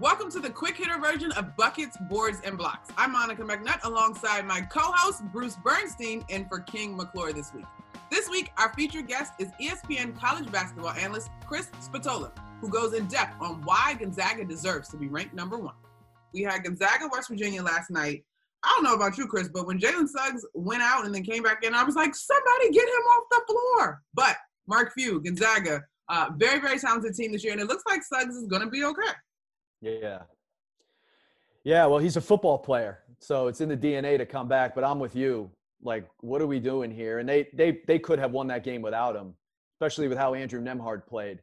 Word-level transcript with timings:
Welcome 0.00 0.30
to 0.30 0.40
the 0.40 0.48
quick 0.48 0.78
hitter 0.78 0.98
version 0.98 1.30
of 1.32 1.54
Buckets, 1.56 1.94
Boards, 2.08 2.40
and 2.42 2.56
Blocks. 2.56 2.88
I'm 2.96 3.12
Monica 3.12 3.42
McNutt 3.42 3.84
alongside 3.84 4.46
my 4.46 4.62
co 4.62 4.80
host, 4.80 5.22
Bruce 5.30 5.56
Bernstein, 5.62 6.24
and 6.30 6.48
for 6.48 6.60
King 6.60 6.96
McClure 6.96 7.34
this 7.34 7.52
week. 7.52 7.66
This 8.10 8.26
week, 8.30 8.50
our 8.56 8.72
featured 8.72 9.08
guest 9.08 9.34
is 9.38 9.48
ESPN 9.60 10.18
college 10.18 10.50
basketball 10.50 10.92
analyst 10.92 11.28
Chris 11.46 11.68
Spatola, 11.80 12.32
who 12.62 12.70
goes 12.70 12.94
in 12.94 13.08
depth 13.08 13.34
on 13.42 13.60
why 13.66 13.92
Gonzaga 13.92 14.42
deserves 14.46 14.88
to 14.88 14.96
be 14.96 15.08
ranked 15.08 15.34
number 15.34 15.58
one. 15.58 15.74
We 16.32 16.44
had 16.44 16.64
Gonzaga, 16.64 17.06
West 17.12 17.28
Virginia 17.28 17.62
last 17.62 17.90
night. 17.90 18.24
I 18.64 18.72
don't 18.74 18.84
know 18.84 18.94
about 18.94 19.18
you, 19.18 19.26
Chris, 19.26 19.50
but 19.52 19.66
when 19.66 19.78
Jalen 19.78 20.08
Suggs 20.08 20.46
went 20.54 20.80
out 20.80 21.04
and 21.04 21.14
then 21.14 21.24
came 21.24 21.42
back 21.42 21.62
in, 21.62 21.74
I 21.74 21.84
was 21.84 21.94
like, 21.94 22.14
somebody 22.14 22.70
get 22.70 22.88
him 22.88 22.88
off 22.88 23.24
the 23.30 23.42
floor. 23.50 24.00
But 24.14 24.38
Mark 24.66 24.94
Few, 24.94 25.20
Gonzaga, 25.20 25.82
uh, 26.08 26.30
very, 26.38 26.58
very 26.58 26.78
talented 26.78 27.14
team 27.14 27.32
this 27.32 27.44
year, 27.44 27.52
and 27.52 27.60
it 27.60 27.68
looks 27.68 27.84
like 27.86 28.02
Suggs 28.02 28.34
is 28.34 28.46
going 28.46 28.62
to 28.62 28.70
be 28.70 28.82
okay. 28.84 29.12
Yeah. 29.80 30.22
Yeah, 31.64 31.86
well, 31.86 31.98
he's 31.98 32.16
a 32.16 32.20
football 32.20 32.58
player, 32.58 33.00
so 33.18 33.46
it's 33.46 33.60
in 33.60 33.68
the 33.68 33.76
DNA 33.76 34.16
to 34.18 34.24
come 34.24 34.48
back. 34.48 34.74
But 34.74 34.84
I'm 34.84 34.98
with 34.98 35.14
you. 35.14 35.50
Like, 35.82 36.08
what 36.20 36.40
are 36.40 36.46
we 36.46 36.58
doing 36.58 36.90
here? 36.90 37.18
And 37.18 37.28
they 37.28 37.48
they 37.52 37.80
they 37.86 37.98
could 37.98 38.18
have 38.18 38.32
won 38.32 38.46
that 38.48 38.64
game 38.64 38.82
without 38.82 39.14
him, 39.14 39.34
especially 39.74 40.08
with 40.08 40.16
how 40.16 40.34
Andrew 40.34 40.62
Nembhard 40.62 41.06
played. 41.06 41.40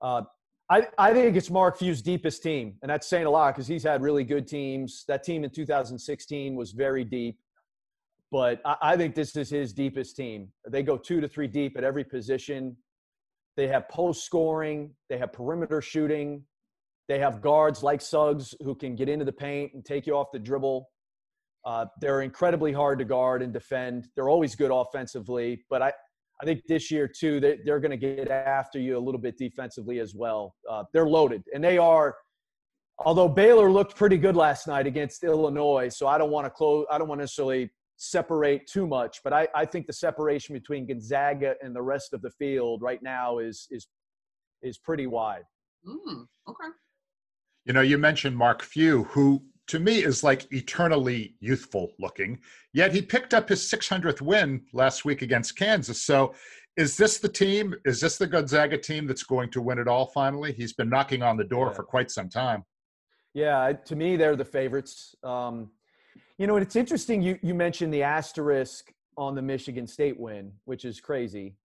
Uh, 0.00 0.22
I 0.70 0.86
I 0.96 1.12
think 1.12 1.36
it's 1.36 1.50
Mark 1.50 1.76
Few's 1.76 2.02
deepest 2.02 2.42
team, 2.42 2.76
and 2.82 2.90
that's 2.90 3.06
saying 3.08 3.26
a 3.26 3.30
lot 3.30 3.54
because 3.54 3.66
he's 3.66 3.82
had 3.82 4.00
really 4.00 4.22
good 4.22 4.46
teams. 4.46 5.04
That 5.08 5.24
team 5.24 5.42
in 5.42 5.50
2016 5.50 6.54
was 6.54 6.70
very 6.70 7.04
deep, 7.04 7.38
but 8.30 8.60
I, 8.64 8.76
I 8.82 8.96
think 8.96 9.16
this 9.16 9.34
is 9.36 9.50
his 9.50 9.72
deepest 9.72 10.16
team. 10.16 10.48
They 10.68 10.84
go 10.84 10.96
two 10.96 11.20
to 11.20 11.26
three 11.26 11.48
deep 11.48 11.76
at 11.76 11.82
every 11.82 12.04
position. 12.04 12.76
They 13.56 13.66
have 13.68 13.88
post 13.88 14.24
scoring. 14.24 14.94
They 15.08 15.18
have 15.18 15.32
perimeter 15.32 15.82
shooting. 15.82 16.44
They 17.12 17.18
have 17.18 17.42
guards 17.42 17.82
like 17.82 18.00
Suggs 18.00 18.54
who 18.64 18.74
can 18.74 18.96
get 18.96 19.06
into 19.06 19.26
the 19.26 19.32
paint 19.32 19.74
and 19.74 19.84
take 19.84 20.06
you 20.06 20.16
off 20.16 20.28
the 20.32 20.38
dribble. 20.38 20.88
Uh, 21.62 21.84
they're 22.00 22.22
incredibly 22.22 22.72
hard 22.72 22.98
to 23.00 23.04
guard 23.04 23.42
and 23.42 23.52
defend. 23.52 24.08
They're 24.16 24.30
always 24.30 24.54
good 24.54 24.70
offensively, 24.72 25.62
but 25.68 25.82
I, 25.82 25.92
I 26.40 26.46
think 26.46 26.62
this 26.66 26.90
year 26.90 27.06
too 27.06 27.38
they, 27.38 27.58
they're 27.66 27.80
going 27.80 27.90
to 27.90 27.98
get 27.98 28.30
after 28.30 28.78
you 28.78 28.96
a 28.96 28.98
little 28.98 29.20
bit 29.20 29.36
defensively 29.36 30.00
as 30.00 30.14
well. 30.14 30.54
Uh, 30.66 30.84
they're 30.94 31.06
loaded, 31.06 31.42
and 31.52 31.62
they 31.62 31.76
are. 31.76 32.16
Although 33.00 33.28
Baylor 33.28 33.70
looked 33.70 33.94
pretty 33.94 34.16
good 34.16 34.34
last 34.34 34.66
night 34.66 34.86
against 34.86 35.22
Illinois, 35.22 35.90
so 35.90 36.06
I 36.06 36.16
don't 36.16 36.30
want 36.30 36.46
to 36.46 36.50
close. 36.50 36.86
I 36.90 36.96
don't 36.96 37.08
want 37.08 37.18
to 37.18 37.24
necessarily 37.24 37.68
separate 37.98 38.66
too 38.66 38.86
much, 38.86 39.20
but 39.22 39.34
I, 39.34 39.48
I 39.54 39.66
think 39.66 39.86
the 39.86 39.92
separation 39.92 40.54
between 40.54 40.86
Gonzaga 40.86 41.56
and 41.60 41.76
the 41.76 41.82
rest 41.82 42.14
of 42.14 42.22
the 42.22 42.30
field 42.30 42.80
right 42.80 43.02
now 43.02 43.36
is 43.36 43.68
is 43.70 43.86
is 44.62 44.78
pretty 44.78 45.06
wide. 45.06 45.42
Mm, 45.86 46.26
okay. 46.48 46.68
You 47.64 47.72
know, 47.72 47.80
you 47.80 47.98
mentioned 47.98 48.36
Mark 48.36 48.62
Few, 48.62 49.04
who 49.04 49.42
to 49.68 49.78
me 49.78 50.02
is 50.02 50.24
like 50.24 50.52
eternally 50.52 51.36
youthful 51.40 51.92
looking, 51.98 52.38
yet 52.72 52.92
he 52.92 53.00
picked 53.00 53.34
up 53.34 53.48
his 53.48 53.60
600th 53.70 54.20
win 54.20 54.62
last 54.72 55.04
week 55.04 55.22
against 55.22 55.56
Kansas. 55.56 56.02
So, 56.02 56.34
is 56.76 56.96
this 56.96 57.18
the 57.18 57.28
team? 57.28 57.74
Is 57.84 58.00
this 58.00 58.16
the 58.16 58.26
Gonzaga 58.26 58.78
team 58.78 59.06
that's 59.06 59.22
going 59.22 59.50
to 59.50 59.60
win 59.60 59.78
it 59.78 59.86
all 59.86 60.06
finally? 60.06 60.52
He's 60.52 60.72
been 60.72 60.88
knocking 60.88 61.22
on 61.22 61.36
the 61.36 61.44
door 61.44 61.66
yeah. 61.68 61.74
for 61.74 61.82
quite 61.82 62.10
some 62.10 62.30
time. 62.30 62.64
Yeah, 63.34 63.72
to 63.72 63.96
me, 63.96 64.16
they're 64.16 64.36
the 64.36 64.44
favorites. 64.44 65.14
Um, 65.22 65.70
you 66.38 66.46
know, 66.46 66.56
and 66.56 66.64
it's 66.64 66.76
interesting 66.76 67.22
you, 67.22 67.38
you 67.42 67.54
mentioned 67.54 67.92
the 67.92 68.02
asterisk 68.02 68.92
on 69.16 69.34
the 69.34 69.42
Michigan 69.42 69.86
State 69.86 70.18
win, 70.18 70.52
which 70.64 70.84
is 70.84 71.00
crazy. 71.00 71.56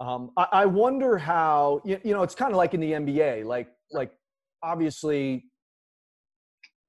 Um, 0.00 0.30
I, 0.36 0.46
I, 0.52 0.66
wonder 0.66 1.18
how 1.18 1.80
you, 1.84 2.00
you 2.02 2.12
know 2.12 2.22
it's 2.22 2.34
kind 2.34 2.50
of 2.50 2.56
like 2.56 2.74
in 2.74 2.80
the 2.80 2.92
NBA, 2.92 3.44
like 3.44 3.68
like 3.92 4.12
obviously 4.64 5.44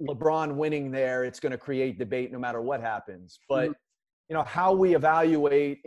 LeBron 0.02 0.56
winning 0.56 0.92
there, 0.92 1.24
it's 1.24 1.40
going 1.40 1.52
to 1.52 1.58
create 1.58 2.00
debate 2.00 2.32
no 2.32 2.40
matter 2.40 2.62
what 2.62 2.82
happens. 2.82 3.40
But 3.48 3.66
mm-hmm. 3.66 3.74
you 4.30 4.36
know 4.36 4.44
how 4.44 4.74
we 4.74 4.96
evaluate 4.96 5.80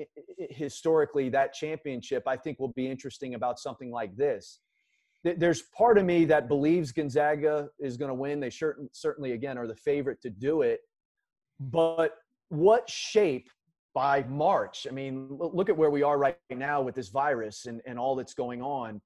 historically 0.50 1.28
that 1.30 1.52
championship, 1.52 2.22
I 2.26 2.36
think 2.36 2.58
will 2.58 2.72
be 2.74 2.88
interesting 2.88 3.34
about 3.34 3.58
something 3.58 3.90
like 3.90 4.16
this. 4.16 4.60
There's 5.24 5.62
part 5.76 5.98
of 5.98 6.04
me 6.04 6.24
that 6.26 6.46
believes 6.48 6.92
Gonzaga 6.92 7.68
is 7.80 7.96
going 7.96 8.08
to 8.10 8.14
win. 8.14 8.38
They 8.38 8.50
certainly, 8.50 9.32
again, 9.32 9.58
are 9.58 9.66
the 9.66 9.74
favorite 9.74 10.22
to 10.22 10.30
do 10.30 10.62
it. 10.62 10.80
But 11.58 12.12
what 12.50 12.88
shape 12.88 13.50
by 13.94 14.22
March? 14.28 14.86
I 14.88 14.92
mean, 14.92 15.26
look 15.28 15.68
at 15.68 15.76
where 15.76 15.90
we 15.90 16.04
are 16.04 16.16
right 16.18 16.36
now 16.50 16.82
with 16.82 16.94
this 16.94 17.08
virus 17.08 17.66
and, 17.66 17.80
and 17.84 17.98
all 17.98 18.14
that's 18.14 18.34
going 18.34 18.62
on. 18.62 19.00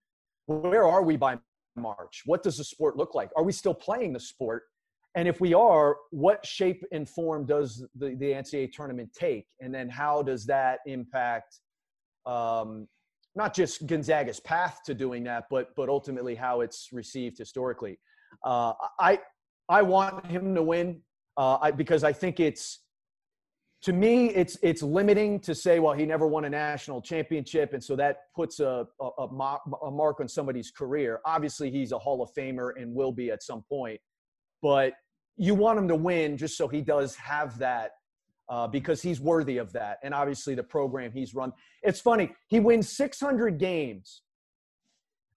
Where 0.47 0.87
are 0.87 1.03
we 1.03 1.17
by 1.17 1.39
March? 1.77 2.23
What 2.27 2.43
does 2.43 2.59
the 2.59 2.65
sport 2.65 2.97
look 2.97 3.15
like? 3.15 3.31
Are 3.37 3.43
we 3.43 3.53
still 3.53 3.75
playing 3.75 4.13
the 4.13 4.21
sport? 4.21 4.65
And 5.15 5.29
if 5.29 5.41
we 5.41 5.53
are, 5.53 5.97
what 6.11 6.45
shape 6.45 6.83
and 6.91 7.09
form 7.09 7.45
does 7.45 7.85
the, 7.97 8.11
the 8.17 8.33
NCAA 8.33 8.73
tournament 8.73 9.11
take? 9.15 9.47
And 9.61 9.75
then 9.75 9.89
how 9.89 10.23
does 10.23 10.47
that 10.47 10.79
impact 10.87 11.61
um, 12.25 12.89
not 13.35 13.55
just 13.55 13.87
Gonzaga's 13.87 14.41
path 14.41 14.81
to 14.87 14.95
doing 14.95 15.25
that, 15.25 15.45
but 15.51 15.75
but 15.75 15.89
ultimately 15.89 16.35
how 16.35 16.61
it's 16.61 16.89
received 16.93 17.39
historically? 17.39 17.99
Uh, 18.45 18.73
I 19.01 19.21
I 19.69 19.83
want 19.83 20.27
him 20.27 20.55
to 20.55 20.63
win 20.63 21.01
uh, 21.37 21.59
I, 21.61 21.71
because 21.71 22.05
I 22.05 22.13
think 22.13 22.41
it's 22.41 22.81
to 23.83 23.93
me, 23.93 24.29
it's 24.29 24.57
it's 24.63 24.83
limiting 24.83 25.41
to 25.41 25.55
say, 25.55 25.81
well, 25.81 25.93
he 25.93 26.07
never 26.07 26.27
won 26.27 26.45
a 26.45 26.51
national 26.51 27.03
championship, 27.03 27.73
and 27.73 27.83
so 27.83 27.97
that 27.97 28.33
puts 28.35 28.61
a, 28.61 28.87
a, 29.01 29.05
a, 29.19 29.91
mark 29.91 30.21
on 30.21 30.29
somebody's 30.29 30.71
career. 30.71 31.21
Obviously, 31.25 31.69
he's 31.69 31.91
a 31.91 31.99
Hall 31.99 32.23
of 32.23 32.33
Famer 32.33 32.71
and 32.81 32.95
will 32.95 33.11
be 33.11 33.33
at 33.33 33.43
some 33.43 33.63
point, 33.69 34.01
but 34.63 34.93
you 35.37 35.55
want 35.57 35.79
him 35.81 35.89
to 35.89 35.97
win 35.97 36.37
just 36.37 36.57
so 36.57 36.69
he 36.69 36.81
does 36.81 37.17
have 37.17 37.59
that 37.59 37.93
uh, 38.49 38.69
because 38.69 39.03
he's 39.03 39.21
worthy 39.21 39.59
of 39.59 39.73
that. 39.73 39.99
And 40.05 40.15
obviously, 40.15 40.55
the 40.55 40.63
program 40.63 41.11
he's 41.11 41.35
run. 41.35 41.53
It's 41.83 42.01
funny 42.01 42.31
he 42.47 42.61
wins 42.61 42.89
600 42.97 43.59
games 43.59 44.23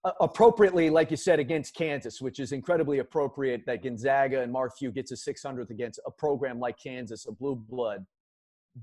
uh, 0.04 0.12
appropriately, 0.20 0.88
like 0.88 1.10
you 1.10 1.16
said, 1.16 1.40
against 1.40 1.74
Kansas, 1.74 2.20
which 2.20 2.38
is 2.38 2.52
incredibly 2.52 3.00
appropriate 3.00 3.66
that 3.66 3.82
Gonzaga 3.82 4.40
and 4.42 4.52
Mark 4.52 4.78
Few 4.78 4.92
gets 4.92 5.10
a 5.10 5.16
600th 5.16 5.70
against 5.70 5.98
a 6.06 6.12
program 6.12 6.60
like 6.60 6.78
Kansas, 6.78 7.26
a 7.26 7.32
blue 7.32 7.56
blood 7.56 8.06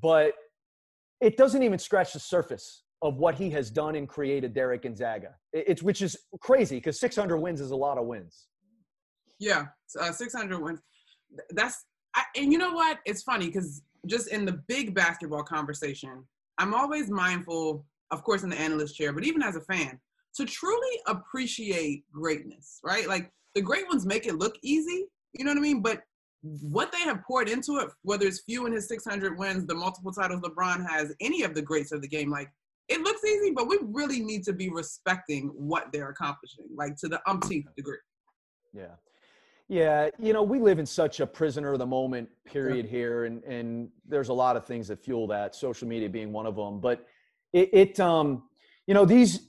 but 0.02 0.34
it 1.22 1.38
doesn't 1.38 1.64
even 1.64 1.80
scratch 1.80 2.14
the 2.14 2.20
surface 2.20 2.84
of 3.02 3.18
what 3.18 3.36
he 3.36 3.50
has 3.52 3.70
done 3.70 3.96
and 3.96 4.08
created 4.08 4.54
Derek 4.54 4.84
Gonzaga. 4.84 5.36
It's 5.52 5.84
which 5.84 6.02
is 6.02 6.18
crazy 6.40 6.78
because 6.78 7.00
600 7.00 7.38
wins 7.38 7.62
is 7.62 7.72
a 7.72 7.76
lot 7.76 7.98
of 7.98 8.06
wins. 8.06 8.48
Yeah, 9.40 9.66
uh, 10.00 10.12
600 10.12 10.59
wins. 10.59 10.80
That's 11.52 11.86
I, 12.16 12.24
and 12.36 12.52
you 12.52 12.58
know 12.58 12.74
what? 12.74 13.00
It's 13.06 13.24
funny 13.24 13.48
because 13.48 13.81
just 14.08 14.30
in 14.30 14.46
the 14.46 14.62
big 14.68 14.94
basketball 14.94 15.44
conversation, 15.44 16.24
I'm 16.58 16.74
always 16.74 17.10
mindful, 17.10 17.86
of 18.12 18.24
course, 18.24 18.44
in 18.44 18.50
the 18.50 18.60
analyst 18.60 18.96
chair, 18.96 19.12
but 19.14 19.24
even 19.24 19.42
as 19.42 19.56
a 19.56 19.62
fan, 19.62 20.00
to 20.36 20.46
truly 20.46 21.00
appreciate 21.08 22.04
greatness, 22.12 22.80
right? 22.84 23.07
Like 23.07 23.31
the 23.56 23.62
great 23.62 23.88
ones 23.88 24.06
make 24.06 24.28
it 24.28 24.36
look 24.36 24.56
easy, 24.63 25.06
you 25.34 25.44
know 25.44 25.51
what 25.51 25.57
I 25.57 25.62
mean? 25.62 25.81
But 25.81 26.01
what 26.44 26.92
they 26.92 27.00
have 27.00 27.24
poured 27.24 27.50
into 27.50 27.78
it, 27.78 27.90
whether 28.01 28.28
it's 28.28 28.42
Few 28.42 28.66
in 28.66 28.74
his 28.74 28.88
600 28.88 29.38
wins, 29.38 29.66
the 29.66 29.75
multiple 29.75 30.12
titles 30.12 30.42
LeBron 30.42 30.88
has, 30.88 31.13
any 31.22 31.44
of 31.44 31.56
the 31.56 31.62
greats 31.62 31.92
of 31.92 32.01
the 32.01 32.07
game, 32.07 32.30
like 32.30 32.50
it 32.90 33.01
looks 33.01 33.24
easy, 33.24 33.51
but 33.51 33.68
we 33.68 33.80
really 33.81 34.19
need 34.19 34.44
to 34.44 34.54
be 34.54 34.69
respecting 34.69 35.48
what 35.56 35.92
they're 35.94 36.10
accomplishing, 36.10 36.66
like 36.75 36.98
to 36.98 37.07
the 37.07 37.22
umpteenth 37.28 37.68
degree. 37.75 37.98
Yeah. 38.74 38.95
Yeah, 39.69 40.10
you 40.19 40.34
know, 40.34 40.44
we 40.44 40.60
live 40.60 40.78
in 40.78 40.86
such 40.86 41.22
a 41.22 41.25
prisoner 41.25 41.72
of 41.72 41.80
the 41.80 41.86
moment 41.86 42.30
period 42.45 42.86
here, 42.86 43.24
and 43.24 43.42
and 43.45 43.90
there's 44.06 44.28
a 44.28 44.34
lot 44.34 44.57
of 44.57 44.66
things 44.66 44.90
that 44.90 45.04
fuel 45.04 45.25
that, 45.28 45.56
social 45.56 45.88
media 45.88 46.10
being 46.10 46.34
one 46.34 46.45
of 46.45 46.57
them. 46.57 46.81
But 46.81 47.07
it, 47.54 47.69
it 47.72 48.00
um, 48.00 48.44
you 48.88 48.94
know, 48.94 49.06
these 49.06 49.48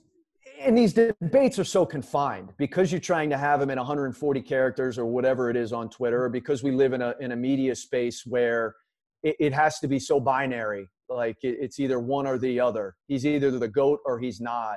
and 0.60 0.76
these 0.76 0.92
debates 0.92 1.58
are 1.58 1.64
so 1.64 1.84
confined 1.84 2.52
because 2.56 2.92
you're 2.92 3.00
trying 3.00 3.30
to 3.30 3.38
have 3.38 3.60
them 3.60 3.70
in 3.70 3.78
140 3.78 4.40
characters 4.42 4.98
or 4.98 5.06
whatever 5.06 5.50
it 5.50 5.56
is 5.56 5.72
on 5.72 5.90
Twitter, 5.90 6.24
or 6.24 6.28
because 6.28 6.62
we 6.62 6.70
live 6.70 6.92
in 6.92 7.02
a 7.02 7.14
in 7.20 7.32
a 7.32 7.36
media 7.36 7.74
space 7.74 8.24
where 8.24 8.74
it, 9.22 9.36
it 9.40 9.52
has 9.52 9.78
to 9.80 9.88
be 9.88 9.98
so 9.98 10.20
binary, 10.20 10.88
like 11.08 11.36
it, 11.42 11.56
it's 11.60 11.80
either 11.80 11.98
one 11.98 12.26
or 12.26 12.38
the 12.38 12.60
other. 12.60 12.94
He's 13.06 13.26
either 13.26 13.50
the 13.50 13.68
goat 13.68 14.00
or 14.04 14.18
he's 14.18 14.40
not. 14.40 14.76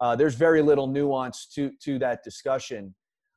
Uh, 0.00 0.16
there's 0.16 0.34
very 0.34 0.62
little 0.62 0.86
nuance 0.86 1.46
to 1.54 1.72
to 1.82 1.98
that 1.98 2.22
discussion. 2.22 2.94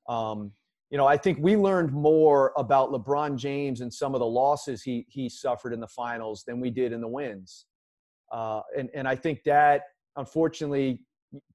Um, 0.07 0.51
you 0.89 0.97
know, 0.97 1.07
I 1.07 1.17
think 1.17 1.39
we 1.41 1.55
learned 1.55 1.91
more 1.91 2.53
about 2.55 2.91
LeBron 2.91 3.37
James 3.37 3.81
and 3.81 3.91
some 3.91 4.13
of 4.13 4.19
the 4.19 4.27
losses 4.27 4.83
he 4.83 5.05
he 5.09 5.27
suffered 5.27 5.73
in 5.73 5.79
the 5.79 5.87
finals 5.87 6.43
than 6.45 6.59
we 6.59 6.69
did 6.69 6.93
in 6.93 7.01
the 7.01 7.07
wins. 7.07 7.65
Uh, 8.31 8.61
and 8.77 8.89
and 8.93 9.07
I 9.07 9.15
think 9.15 9.43
that 9.45 9.83
unfortunately 10.15 10.99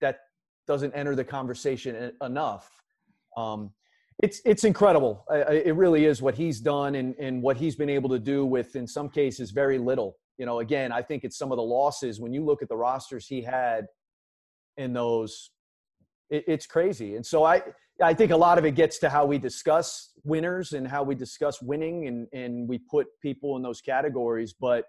that 0.00 0.20
doesn't 0.66 0.92
enter 0.94 1.14
the 1.14 1.24
conversation 1.24 2.12
enough. 2.22 2.70
Um, 3.36 3.72
it's 4.22 4.40
it's 4.44 4.64
incredible. 4.64 5.24
It 5.30 5.76
really 5.76 6.04
is 6.04 6.20
what 6.20 6.34
he's 6.34 6.60
done 6.60 6.96
and, 6.96 7.14
and 7.20 7.40
what 7.40 7.56
he's 7.56 7.76
been 7.76 7.88
able 7.88 8.10
to 8.10 8.18
do 8.18 8.44
with, 8.44 8.74
in 8.74 8.86
some 8.86 9.08
cases, 9.08 9.52
very 9.52 9.78
little. 9.78 10.16
You 10.38 10.46
know, 10.46 10.58
again, 10.58 10.90
I 10.92 11.02
think 11.02 11.24
it's 11.24 11.38
some 11.38 11.52
of 11.52 11.56
the 11.56 11.62
losses 11.62 12.20
when 12.20 12.32
you 12.32 12.44
look 12.44 12.60
at 12.62 12.68
the 12.68 12.76
rosters 12.76 13.26
he 13.26 13.42
had 13.42 13.86
in 14.76 14.92
those. 14.92 15.50
It, 16.30 16.44
it's 16.48 16.66
crazy, 16.66 17.14
and 17.14 17.24
so 17.24 17.44
I 17.44 17.62
I 18.02 18.12
think 18.12 18.32
a 18.32 18.36
lot 18.36 18.58
of 18.58 18.64
it 18.64 18.74
gets 18.74 18.98
to 18.98 19.08
how 19.08 19.24
we 19.24 19.38
discuss 19.38 20.10
winners 20.24 20.72
and 20.72 20.86
how 20.86 21.04
we 21.04 21.14
discuss 21.14 21.62
winning, 21.62 22.08
and 22.08 22.26
and 22.32 22.68
we 22.68 22.78
put 22.78 23.06
people 23.22 23.56
in 23.56 23.62
those 23.62 23.80
categories. 23.80 24.52
But 24.52 24.84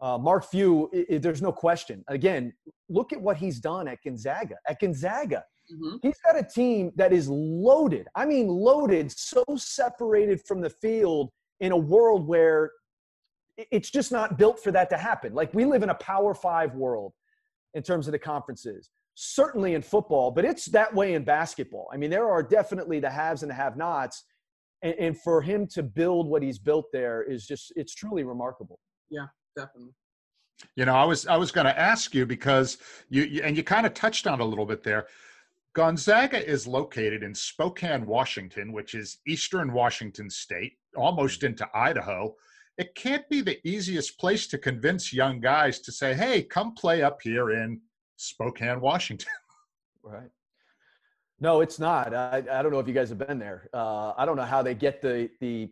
uh, 0.00 0.18
Mark 0.18 0.48
Few, 0.50 0.88
it, 0.92 1.06
it, 1.08 1.22
there's 1.22 1.42
no 1.42 1.52
question. 1.52 2.04
Again, 2.08 2.52
look 2.88 3.12
at 3.12 3.20
what 3.20 3.36
he's 3.36 3.60
done 3.60 3.88
at 3.88 3.98
Gonzaga. 4.04 4.56
At 4.68 4.80
Gonzaga, 4.80 5.44
Mm-hmm. 5.72 5.96
He's 6.02 6.18
got 6.24 6.38
a 6.38 6.42
team 6.42 6.92
that 6.96 7.12
is 7.12 7.28
loaded. 7.28 8.08
I 8.14 8.24
mean, 8.24 8.48
loaded, 8.48 9.12
so 9.12 9.44
separated 9.56 10.40
from 10.46 10.60
the 10.60 10.70
field 10.70 11.30
in 11.60 11.72
a 11.72 11.76
world 11.76 12.26
where 12.26 12.70
it's 13.70 13.90
just 13.90 14.12
not 14.12 14.38
built 14.38 14.60
for 14.60 14.70
that 14.72 14.88
to 14.90 14.96
happen. 14.96 15.34
Like 15.34 15.52
we 15.52 15.64
live 15.64 15.82
in 15.82 15.90
a 15.90 15.94
Power 15.94 16.34
Five 16.34 16.74
world 16.74 17.12
in 17.74 17.82
terms 17.82 18.08
of 18.08 18.12
the 18.12 18.18
conferences, 18.18 18.90
certainly 19.14 19.74
in 19.74 19.82
football, 19.82 20.30
but 20.30 20.44
it's 20.44 20.66
that 20.66 20.94
way 20.94 21.14
in 21.14 21.24
basketball. 21.24 21.88
I 21.92 21.96
mean, 21.96 22.10
there 22.10 22.28
are 22.28 22.42
definitely 22.42 23.00
the 23.00 23.10
haves 23.10 23.42
and 23.42 23.50
the 23.50 23.54
have 23.54 23.76
nots. 23.76 24.24
And, 24.82 24.94
and 24.94 25.20
for 25.20 25.42
him 25.42 25.66
to 25.74 25.82
build 25.82 26.28
what 26.28 26.42
he's 26.42 26.58
built 26.58 26.86
there 26.92 27.24
is 27.24 27.46
just, 27.46 27.72
it's 27.74 27.94
truly 27.94 28.22
remarkable. 28.22 28.78
Yeah, 29.10 29.26
definitely. 29.58 29.94
You 30.76 30.84
know, 30.86 30.94
I 30.94 31.04
was 31.04 31.26
I 31.26 31.36
was 31.36 31.52
going 31.52 31.66
to 31.66 31.78
ask 31.78 32.14
you 32.14 32.26
because 32.26 32.78
you, 33.08 33.22
you 33.22 33.42
and 33.42 33.56
you 33.56 33.62
kind 33.62 33.86
of 33.86 33.94
touched 33.94 34.26
on 34.26 34.40
a 34.40 34.44
little 34.44 34.66
bit 34.66 34.82
there. 34.82 35.06
Gonzaga 35.74 36.44
is 36.44 36.66
located 36.66 37.22
in 37.22 37.34
Spokane, 37.34 38.06
Washington, 38.06 38.72
which 38.72 38.94
is 38.94 39.18
eastern 39.26 39.72
Washington 39.72 40.28
state, 40.30 40.72
almost 40.96 41.44
into 41.44 41.68
Idaho. 41.74 42.34
It 42.78 42.94
can't 42.94 43.28
be 43.28 43.40
the 43.42 43.58
easiest 43.68 44.18
place 44.18 44.46
to 44.48 44.58
convince 44.58 45.12
young 45.12 45.40
guys 45.40 45.78
to 45.80 45.92
say, 45.92 46.14
hey, 46.14 46.42
come 46.42 46.74
play 46.74 47.02
up 47.02 47.20
here 47.22 47.50
in 47.50 47.80
Spokane, 48.16 48.80
Washington. 48.80 49.30
Right. 50.00 50.30
No, 51.40 51.60
it's 51.60 51.78
not. 51.78 52.14
I, 52.14 52.42
I 52.50 52.62
don't 52.62 52.72
know 52.72 52.78
if 52.78 52.88
you 52.88 52.94
guys 52.94 53.10
have 53.10 53.18
been 53.18 53.38
there. 53.38 53.68
Uh, 53.74 54.12
I 54.16 54.24
don't 54.24 54.36
know 54.36 54.44
how 54.44 54.62
they 54.62 54.74
get 54.74 55.02
the 55.02 55.28
the. 55.40 55.70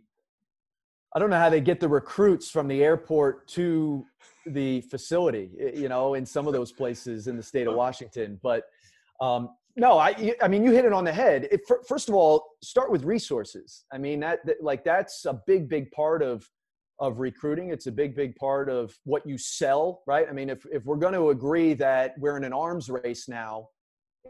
I 1.17 1.19
don't 1.19 1.31
know 1.31 1.39
how 1.39 1.49
they 1.49 1.63
get 1.63 1.81
the 1.81 1.89
recruits 1.89 2.51
from 2.51 2.69
the 2.69 2.85
airport 2.85 3.49
to 3.49 4.05
the 4.45 4.83
facility. 4.83 5.49
You 5.75 5.89
know, 5.89 6.13
in 6.13 6.27
some 6.27 6.47
of 6.47 6.53
those 6.53 6.73
places 6.73 7.27
in 7.27 7.39
the 7.39 7.43
state 7.43 7.67
of 7.67 7.75
Washington, 7.75 8.39
but 8.43 8.65
um, 9.23 9.49
no, 9.77 9.97
I, 9.99 10.35
I 10.43 10.49
mean, 10.49 10.63
you 10.63 10.73
hit 10.73 10.85
it 10.85 10.93
on 10.93 11.05
the 11.05 11.13
head. 11.13 11.49
It, 11.51 11.63
first 11.89 12.11
of 12.11 12.15
all, 12.15 12.45
start 12.63 12.91
with 12.91 13.05
resources. 13.05 13.87
I 13.91 13.97
mean, 13.97 14.21
that, 14.21 14.45
that, 14.45 14.63
like 14.63 14.85
that's 14.85 15.25
a 15.25 15.41
big, 15.47 15.71
big 15.71 15.91
part 15.91 16.23
of 16.23 16.47
of 16.99 17.19
recruiting. 17.19 17.71
It's 17.71 17.87
a 17.87 17.93
big, 17.93 18.15
big 18.15 18.37
part 18.37 18.69
of 18.69 18.95
what 19.05 19.27
you 19.27 19.39
sell, 19.39 20.03
right? 20.07 20.27
I 20.29 20.33
mean, 20.33 20.51
if 20.51 20.67
if 20.71 20.85
we're 20.85 20.97
going 20.97 21.15
to 21.15 21.31
agree 21.31 21.73
that 21.75 22.13
we're 22.19 22.37
in 22.37 22.45
an 22.45 22.53
arms 22.53 22.91
race 22.91 23.27
now 23.27 23.69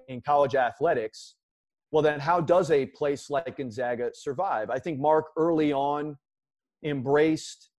in 0.07 0.21
college 0.21 0.55
athletics, 0.55 1.35
well, 1.91 2.03
then 2.03 2.21
how 2.21 2.41
does 2.41 2.71
a 2.71 2.87
place 2.87 3.29
like 3.29 3.57
Gonzaga 3.57 4.11
survive? 4.15 4.71
I 4.71 4.79
think 4.79 5.01
Mark 5.01 5.27
early 5.37 5.73
on 5.73 6.17
embraced 6.87 7.71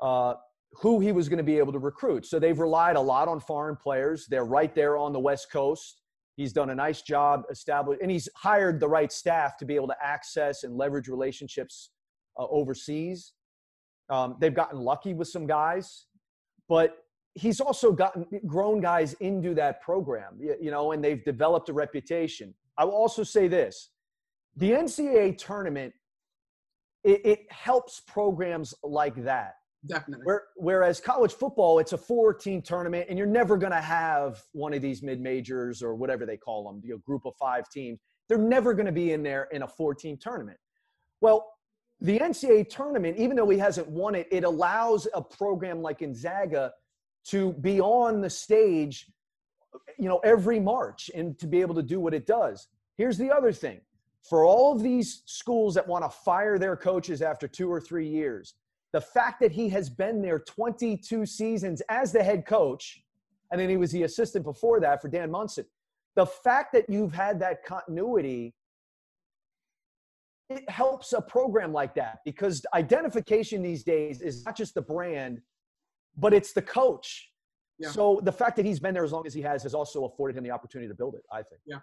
uh, 0.00 0.34
who 0.80 1.00
he 1.00 1.12
was 1.12 1.28
going 1.28 1.38
to 1.38 1.44
be 1.44 1.58
able 1.58 1.72
to 1.72 1.78
recruit. 1.78 2.26
So 2.26 2.38
they've 2.38 2.58
relied 2.58 2.96
a 2.96 3.00
lot 3.00 3.28
on 3.28 3.40
foreign 3.40 3.76
players. 3.76 4.26
They're 4.28 4.44
right 4.44 4.74
there 4.74 4.96
on 4.96 5.12
the 5.12 5.20
West 5.20 5.50
Coast 5.50 6.02
He's 6.36 6.52
done 6.52 6.70
a 6.70 6.74
nice 6.74 7.02
job 7.02 7.42
establishing, 7.50 8.02
and 8.02 8.10
he's 8.10 8.28
hired 8.34 8.80
the 8.80 8.88
right 8.88 9.12
staff 9.12 9.58
to 9.58 9.66
be 9.66 9.74
able 9.74 9.88
to 9.88 9.96
access 10.02 10.64
and 10.64 10.76
leverage 10.76 11.08
relationships 11.08 11.90
uh, 12.38 12.46
overseas. 12.48 13.32
Um, 14.08 14.36
they've 14.40 14.54
gotten 14.54 14.80
lucky 14.80 15.12
with 15.12 15.28
some 15.28 15.46
guys, 15.46 16.06
but 16.68 16.96
he's 17.34 17.60
also 17.60 17.92
gotten 17.92 18.26
grown 18.46 18.80
guys 18.80 19.12
into 19.14 19.54
that 19.54 19.82
program, 19.82 20.38
you, 20.40 20.56
you 20.60 20.70
know, 20.70 20.92
and 20.92 21.04
they've 21.04 21.22
developed 21.24 21.68
a 21.68 21.72
reputation. 21.72 22.54
I 22.78 22.86
will 22.86 22.94
also 22.94 23.22
say 23.22 23.46
this: 23.46 23.90
the 24.56 24.70
NCAA 24.70 25.36
tournament 25.36 25.92
it, 27.04 27.20
it 27.24 27.52
helps 27.52 28.00
programs 28.00 28.74
like 28.82 29.16
that 29.24 29.54
Definitely. 29.86 30.24
Where, 30.24 30.44
whereas 30.56 31.00
college 31.00 31.32
football, 31.32 31.80
it's 31.80 31.92
a 31.92 31.98
four-team 31.98 32.62
tournament, 32.62 33.06
and 33.08 33.18
you're 33.18 33.26
never 33.26 33.56
going 33.56 33.72
to 33.72 33.80
have 33.80 34.40
one 34.52 34.72
of 34.72 34.80
these 34.80 35.02
mid-majors 35.02 35.82
or 35.82 35.94
whatever 35.94 36.24
they 36.24 36.36
call 36.36 36.64
them, 36.64 36.80
you 36.84 36.92
know, 36.92 36.98
group 36.98 37.22
of 37.26 37.34
five 37.36 37.68
teams. 37.68 37.98
They're 38.28 38.38
never 38.38 38.74
going 38.74 38.86
to 38.86 38.92
be 38.92 39.12
in 39.12 39.22
there 39.22 39.48
in 39.50 39.62
a 39.62 39.68
four-team 39.68 40.18
tournament. 40.18 40.58
Well, 41.20 41.48
the 42.00 42.18
NCAA 42.18 42.68
tournament, 42.68 43.16
even 43.16 43.36
though 43.36 43.48
he 43.48 43.58
hasn't 43.58 43.88
won 43.88 44.14
it, 44.14 44.28
it 44.30 44.44
allows 44.44 45.08
a 45.14 45.22
program 45.22 45.82
like 45.82 45.98
Gonzaga 45.98 46.72
to 47.26 47.52
be 47.54 47.80
on 47.80 48.20
the 48.20 48.30
stage, 48.30 49.06
you 49.98 50.08
know, 50.08 50.18
every 50.18 50.60
March 50.60 51.10
and 51.14 51.38
to 51.38 51.46
be 51.46 51.60
able 51.60 51.74
to 51.74 51.82
do 51.82 51.98
what 51.98 52.14
it 52.14 52.26
does. 52.26 52.68
Here's 52.96 53.18
the 53.18 53.30
other 53.30 53.52
thing: 53.52 53.80
for 54.22 54.44
all 54.44 54.72
of 54.72 54.82
these 54.82 55.22
schools 55.26 55.74
that 55.74 55.86
want 55.86 56.04
to 56.04 56.10
fire 56.10 56.58
their 56.58 56.76
coaches 56.76 57.22
after 57.22 57.48
two 57.48 57.70
or 57.70 57.80
three 57.80 58.08
years 58.08 58.54
the 58.92 59.00
fact 59.00 59.40
that 59.40 59.52
he 59.52 59.68
has 59.70 59.88
been 59.88 60.20
there 60.20 60.38
22 60.38 61.24
seasons 61.26 61.82
as 61.88 62.12
the 62.12 62.22
head 62.22 62.46
coach, 62.46 63.02
and 63.50 63.60
then 63.60 63.68
he 63.68 63.76
was 63.76 63.90
the 63.90 64.02
assistant 64.02 64.44
before 64.44 64.80
that 64.80 65.00
for 65.00 65.08
Dan 65.08 65.30
Monson, 65.30 65.64
the 66.14 66.26
fact 66.26 66.72
that 66.74 66.88
you've 66.88 67.14
had 67.14 67.40
that 67.40 67.64
continuity 67.64 68.54
it 70.50 70.68
helps 70.68 71.14
a 71.14 71.20
program 71.20 71.72
like 71.72 71.94
that 71.94 72.18
because 72.26 72.62
identification 72.74 73.62
these 73.62 73.82
days 73.82 74.20
is 74.20 74.44
not 74.44 74.54
just 74.54 74.74
the 74.74 74.82
brand 74.82 75.40
but 76.18 76.34
it's 76.34 76.52
the 76.52 76.60
coach. 76.60 77.30
Yeah. 77.78 77.88
so 77.88 78.20
the 78.22 78.32
fact 78.32 78.56
that 78.56 78.66
he's 78.66 78.78
been 78.78 78.92
there 78.92 79.04
as 79.04 79.12
long 79.12 79.26
as 79.26 79.32
he 79.32 79.40
has 79.40 79.62
has 79.62 79.72
also 79.72 80.04
afforded 80.04 80.36
him 80.36 80.44
the 80.44 80.50
opportunity 80.50 80.88
to 80.88 80.94
build 80.94 81.14
it 81.14 81.22
i 81.32 81.36
think. 81.36 81.62
Yeah 81.64 81.78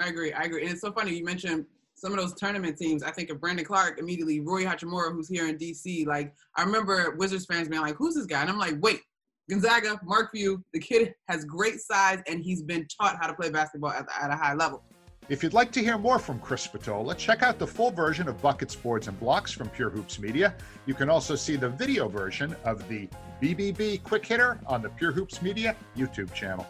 i 0.00 0.08
agree 0.08 0.32
i 0.32 0.42
agree 0.42 0.62
and 0.62 0.72
it's 0.72 0.80
so 0.80 0.92
funny 0.92 1.14
you 1.14 1.24
mentioned 1.24 1.64
some 2.00 2.12
of 2.12 2.18
those 2.18 2.32
tournament 2.32 2.78
teams, 2.78 3.02
I 3.02 3.10
think 3.10 3.28
of 3.28 3.40
Brandon 3.40 3.64
Clarke 3.64 3.98
immediately, 3.98 4.40
Rui 4.40 4.64
Hachimura, 4.64 5.12
who's 5.12 5.28
here 5.28 5.46
in 5.48 5.58
DC. 5.58 6.06
Like, 6.06 6.34
I 6.56 6.62
remember 6.62 7.14
Wizards 7.18 7.44
fans 7.44 7.68
being 7.68 7.82
like, 7.82 7.96
who's 7.96 8.14
this 8.14 8.24
guy? 8.24 8.40
And 8.40 8.48
I'm 8.48 8.58
like, 8.58 8.76
wait, 8.80 9.02
Gonzaga, 9.50 10.00
Mark 10.02 10.30
Few, 10.32 10.64
the 10.72 10.80
kid 10.80 11.14
has 11.28 11.44
great 11.44 11.78
size 11.80 12.20
and 12.26 12.42
he's 12.42 12.62
been 12.62 12.86
taught 12.98 13.18
how 13.20 13.26
to 13.26 13.34
play 13.34 13.50
basketball 13.50 13.90
at, 13.90 14.06
at 14.18 14.30
a 14.30 14.36
high 14.36 14.54
level. 14.54 14.82
If 15.28 15.42
you'd 15.42 15.52
like 15.52 15.70
to 15.72 15.80
hear 15.80 15.98
more 15.98 16.18
from 16.18 16.40
Chris 16.40 16.62
Spatola, 16.62 17.14
check 17.14 17.42
out 17.42 17.58
the 17.58 17.66
full 17.66 17.90
version 17.90 18.28
of 18.28 18.40
Buckets, 18.40 18.74
Boards, 18.74 19.06
and 19.06 19.20
Blocks 19.20 19.52
from 19.52 19.68
Pure 19.68 19.90
Hoops 19.90 20.18
Media. 20.18 20.54
You 20.86 20.94
can 20.94 21.10
also 21.10 21.36
see 21.36 21.56
the 21.56 21.68
video 21.68 22.08
version 22.08 22.56
of 22.64 22.88
the 22.88 23.08
BBB 23.42 24.02
Quick 24.02 24.24
Hitter 24.24 24.58
on 24.66 24.82
the 24.82 24.88
Pure 24.88 25.12
Hoops 25.12 25.42
Media 25.42 25.76
YouTube 25.96 26.32
channel. 26.32 26.66